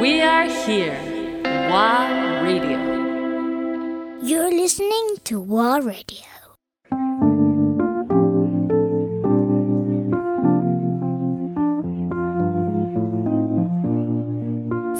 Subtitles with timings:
[0.00, 0.96] We are here.
[1.70, 2.78] WA Radio.
[4.22, 6.24] You're listening to War Radio.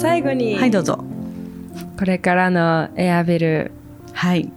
[0.00, 1.04] 最後に、はいどうぞ
[1.98, 3.72] これからのエアビル
[4.12, 4.50] はい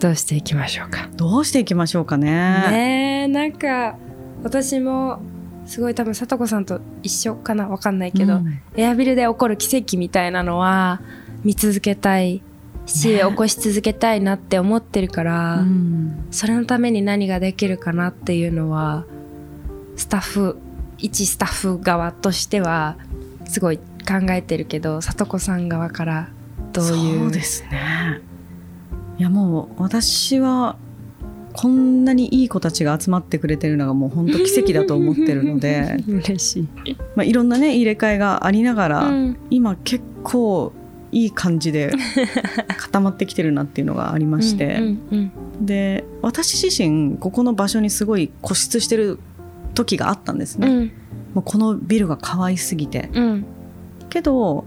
[0.00, 1.08] どうしていきましょうか？
[1.16, 2.26] どうしていきましょうかね
[2.70, 3.96] ねえなんか
[4.42, 5.20] 私も
[5.68, 8.60] すごい多分さとこさんと一緒かなわかんないけど、うん。
[8.74, 11.00] エアビルで起こる奇跡みたいなのは
[11.44, 12.42] 見続けたい
[12.86, 13.18] し、ね。
[13.18, 16.26] 起こし続けたいなって思ってるから、うん。
[16.30, 19.04] それのために何ができるかなっていうのは
[19.96, 20.58] スタッフ
[20.96, 22.96] 一スタッフ側としては
[23.44, 23.84] すごい考
[24.30, 26.30] えてるけどさとこさん側から
[26.72, 27.18] どういう？
[27.20, 28.22] そうですね。
[29.18, 30.76] いやもう私は
[31.60, 39.36] こんなにいい子たちが集まってくれてるのがもう本当奇跡だと思ってるので 嬉しい、まあいろんなね入れ替えがありながら、うん。
[39.50, 40.72] 今結構
[41.10, 41.90] いい感じで
[42.78, 49.18] 固まってきてるなっていうのがありまして、うんうんで私自身ここの場所にすごい固執してる
[49.74, 50.92] 時があったんですね、うん。
[51.34, 53.10] もうこのビルが可愛すぎて。
[53.12, 53.44] うん。
[54.10, 54.64] けど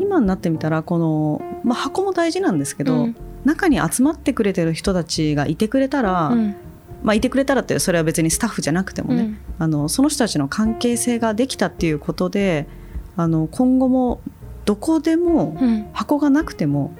[0.00, 6.56] 今になってみたらこの、まあ、箱も大事なんですけど、うん中に集まってくれてる人たちがいてくれたら、うん。
[7.02, 9.38] まあ、いてくれたらってそれは別にスタッフじゃなくてもね、うん。
[9.58, 12.68] あのその人たちの関係性ができたっていうことで
[13.16, 14.20] あの今後も
[14.64, 15.90] どこでもうん。
[15.92, 16.94] 箱がなくても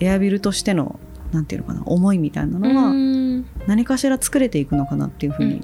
[0.00, 1.00] エアビルとしての
[1.32, 3.46] なんていうのかな思いみたいなのはうん。
[3.66, 5.62] 何かしら作れていくのかなっていうふうに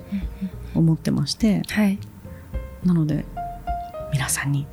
[0.74, 1.98] 思ってまして、はい。
[2.84, 3.26] なので
[4.12, 4.66] 皆さんに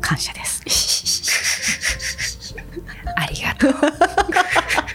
[0.00, 0.62] 感謝です。
[3.16, 3.70] ありがとう。
[3.70, 3.74] い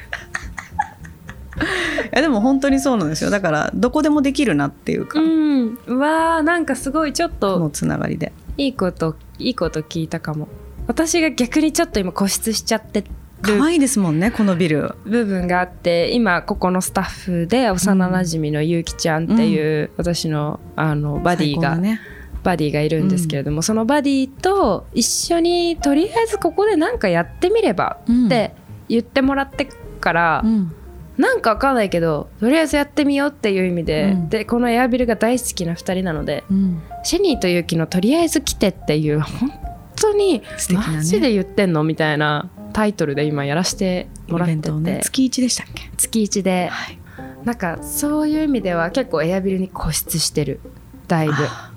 [2.15, 3.29] やでも本当にそうなんですよ。
[3.29, 5.77] だからどこでもできるなっていうか、うん。
[5.87, 8.33] うわーなんかすごいちょっこのとつながりで。
[8.57, 10.47] いいこといいこと聞いたかも。
[10.87, 13.07] 私が逆にちょっと今固執しちゃってる
[13.41, 14.93] 可愛いですもんねこのビル。
[15.05, 17.03] 部分があって今ここのスタッ
[17.43, 22.01] フで幼なじみのゆうきちゃんっていう、私のあのバディが、ね。
[22.43, 28.55] バディがいるんですけれども、そのバディと一緒にとりあえずここで何かやってみればって
[28.89, 29.69] 言ってもらって
[29.99, 30.75] から、うん
[31.21, 34.29] なんかわかんないけどとりあえずやってみようっていう意味で、うん。
[34.29, 36.81] でこのエアビルが大好きな2人なのでうん。
[37.03, 39.51] シェニーとユキのとりあえず来てっていう本
[39.95, 40.43] 当にね。
[40.71, 45.01] マジで言ってんのみたいなタイトルで今やらせてもらってて、ね。
[45.03, 45.91] 月1でしたっけ？
[45.95, 46.97] 月1で、はい。
[47.45, 50.59] なんかそういう意味では結構エアビルに固執してる
[51.07, 51.71] だいぶあ。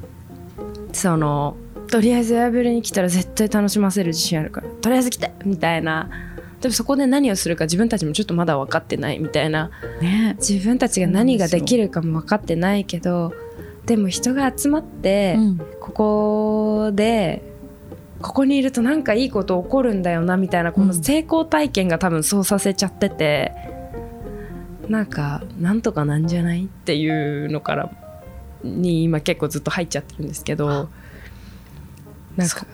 [0.92, 1.56] その
[1.90, 4.68] とりあえずエアビルに来たら絶対楽しませる自信あるから。
[4.80, 6.08] とりあえず来てみたいな
[6.64, 9.70] でもそこで何をするか自分たちもちょっとまだ分かってないみたいな。
[10.00, 10.34] ね。
[10.38, 13.34] 自分たちが何ができるかも分かってないけど
[13.84, 15.58] でも人が集まって、うん。
[15.78, 17.42] ここで
[18.22, 23.52] ここにいるとなんかいいこと起こるんだよなみたいなこの成功体験が多分そうさせちゃってて、
[24.88, 27.90] なんかなんとかなんじゃないっていうのから
[28.62, 30.88] に今結構ずっと入っちゃってるんですけど
[32.38, 32.66] なんか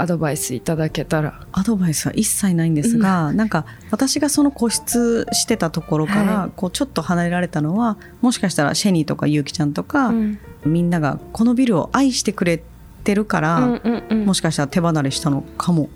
[0.00, 1.40] アドバイスいただけたら。
[1.52, 3.48] アドバイスは一切ないんですが、なん。
[3.48, 6.50] か私がその固執してたところから、はい。
[6.56, 10.38] こうちょっと離れられたのはもしかしたらシェニーとかユウキちゃんとか、うん。
[10.64, 12.62] みんながこのビルを愛してくれ
[13.04, 14.24] てるから、うんうんうん。
[14.26, 15.88] もしかしたら手離れしたのかも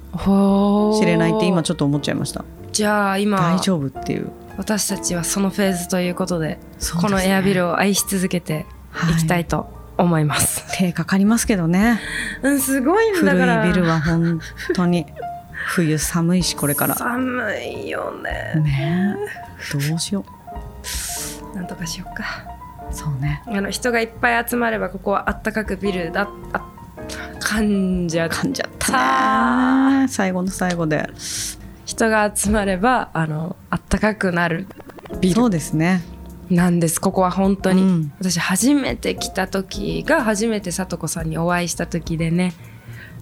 [0.99, 2.45] しれないって今ちょっと思っちゃいました。
[2.73, 4.31] じゃあ今大丈夫っていう。
[4.57, 6.61] 私たちはそのフェーズということでね。
[7.01, 8.67] このエアビルを愛し続けて
[9.15, 9.67] いきたいと
[9.99, 12.01] 思います、手かかりますけどね。
[12.43, 13.65] うんすごいん古だから。
[13.67, 14.41] いビルは本
[14.75, 15.07] 当に。
[15.65, 16.95] 冬寒いしこれから。
[16.95, 18.61] 寒いよね。
[18.61, 19.17] ね。
[19.75, 20.25] えどうしよ
[21.55, 22.25] なんとかしようか。
[22.91, 23.43] うそうね。
[23.47, 26.69] あの人がいっぱい集まればここはあったかくビルだあ
[27.41, 27.61] 噛
[28.05, 31.09] んじゃ噛んじゃった最後の最後で。
[31.85, 34.67] 人が集まればあのあったかくなる
[35.21, 35.35] ビル。
[35.35, 36.03] そうですね
[36.51, 37.01] なんです。
[37.01, 38.13] ここは本当に、うん。
[38.19, 42.53] 私初めて来た時が初めてさとこさんにお会いした時でね。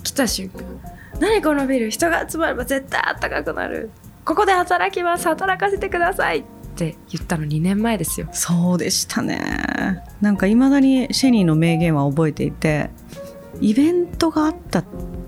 [0.02, 0.64] 来た瞬間
[1.20, 3.90] 「何このビル人が集まれば絶対あったかくなる。
[4.24, 6.42] ここで働きます働かせてください」っ
[6.74, 8.28] て言ったの2年前ですよ。
[8.32, 10.02] そうでしたね。
[10.20, 12.90] なんかいまだにシェニーの名言は覚えていて
[13.60, 14.84] イベントがあった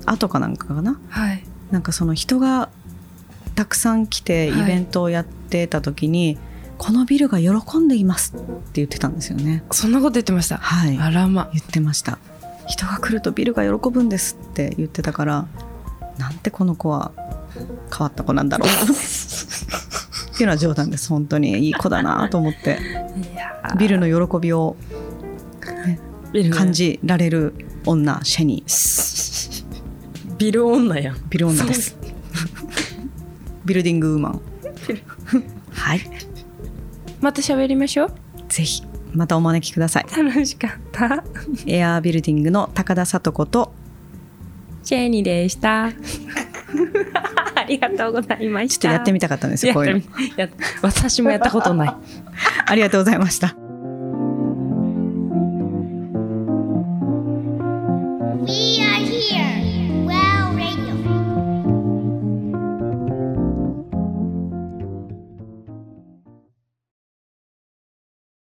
[0.06, 0.98] 後かなんかかな？
[1.08, 1.44] はい。
[1.70, 2.70] なんかその人が
[3.54, 4.66] たくさん来てイはい。
[4.66, 6.38] ベントをやってた時に、
[6.78, 9.62] このビルが喜んでいますって言ってたんですよね。
[9.70, 10.58] そんなこと言ってました。
[10.58, 10.98] はい。
[10.98, 11.48] あらま。
[11.52, 12.18] 言ってました。
[12.66, 15.46] 人が来るとビルが喜ぶんですって言ってたから
[16.18, 17.12] なんてこの子は
[17.90, 18.68] 変わった子なんだろう。
[18.68, 18.72] っ
[20.34, 21.66] ていうのは冗談です本当に。
[21.66, 22.78] いい子だなと思って。
[23.78, 24.76] ビルの喜びを
[26.32, 27.54] ビルの感じられる
[27.84, 30.36] 女シェニー。
[30.38, 31.16] ビル女やん。
[31.28, 31.96] ビル女です。
[33.64, 34.40] ビルディングウーマン。
[35.72, 36.00] はい
[37.22, 38.14] また喋りましょう。
[38.48, 38.82] ぜひ
[39.14, 40.06] またお招きください。
[40.14, 41.22] 楽しかった。
[41.66, 43.72] エアービルディングの高田聡子と。
[44.82, 45.90] シェーニでした。
[47.54, 48.80] ありがとうございました。
[48.80, 50.02] ちょっとやってみたかったんですよこういうの。
[50.82, 51.94] 私もやったことない。
[52.66, 53.54] ありがとうございました。
[58.44, 59.61] We are here.